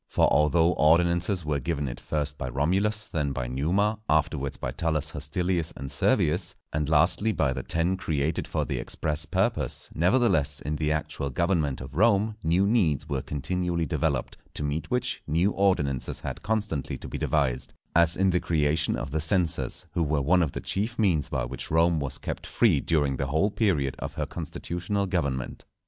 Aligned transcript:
For 0.07 0.27
although 0.33 0.73
ordinances 0.73 1.45
were 1.45 1.59
given 1.59 1.87
it 1.87 1.99
first 1.99 2.35
by 2.35 2.49
Romulus, 2.49 3.05
then 3.05 3.33
by 3.33 3.45
Numa, 3.45 3.99
afterwards 4.09 4.57
by 4.57 4.71
Tullus 4.71 5.11
Hostilius 5.11 5.71
and 5.77 5.91
Servius, 5.91 6.55
and 6.73 6.89
lastly 6.89 7.31
by 7.31 7.53
the 7.53 7.61
Ten 7.61 7.97
created 7.97 8.47
for 8.47 8.65
the 8.65 8.79
express 8.79 9.27
purpose, 9.27 9.91
nevertheless, 9.93 10.59
in 10.59 10.77
the 10.77 10.91
actual 10.91 11.29
government 11.29 11.81
of 11.81 11.93
Rome 11.93 12.35
new 12.43 12.65
needs 12.65 13.07
were 13.07 13.21
continually 13.21 13.85
developed, 13.85 14.37
to 14.55 14.63
meet 14.63 14.89
which, 14.89 15.21
new 15.27 15.51
ordinances 15.51 16.21
had 16.21 16.41
constantly 16.41 16.97
to 16.97 17.07
be 17.07 17.19
devised; 17.19 17.75
as 17.95 18.17
in 18.17 18.31
the 18.31 18.39
creation 18.39 18.95
of 18.95 19.11
the 19.11 19.21
censors, 19.21 19.85
who 19.91 20.01
were 20.01 20.19
one 20.19 20.41
of 20.41 20.53
the 20.53 20.61
chief 20.61 20.97
means 20.97 21.29
by 21.29 21.45
which 21.45 21.69
Rome 21.69 21.99
was 21.99 22.17
kept 22.17 22.47
free 22.47 22.79
during 22.81 23.17
the 23.17 23.27
whole 23.27 23.51
period 23.51 23.95
of 23.99 24.15
her 24.15 24.25
constitutional 24.25 25.05
government. 25.05 25.63